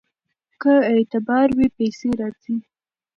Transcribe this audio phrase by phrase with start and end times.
[0.61, 2.57] که اعتبار وي پیسې راځي.